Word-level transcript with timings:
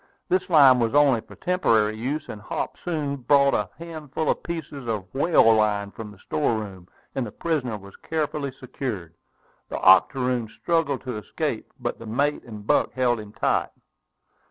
This 0.29 0.49
line 0.49 0.79
was 0.79 0.95
only 0.95 1.21
for 1.21 1.35
temporary 1.35 1.95
use; 1.95 2.27
and 2.27 2.41
Hop 2.41 2.75
soon 2.83 3.17
brought 3.17 3.53
a 3.53 3.69
handful 3.77 4.31
of 4.31 4.41
pieces 4.41 4.87
of 4.87 5.05
whale 5.13 5.53
line 5.53 5.91
from 5.91 6.09
the 6.09 6.17
store 6.17 6.57
room, 6.57 6.87
and 7.13 7.23
the 7.23 7.31
prisoner 7.31 7.77
was 7.77 7.95
carefully 7.97 8.51
secured. 8.51 9.13
The 9.69 9.77
octoroon 9.77 10.49
struggled 10.59 11.03
to 11.03 11.17
escape, 11.17 11.71
but 11.79 11.99
the 11.99 12.07
mate 12.07 12.43
and 12.45 12.65
Buck 12.65 12.93
held 12.93 13.19
him 13.19 13.31
tight. 13.33 13.69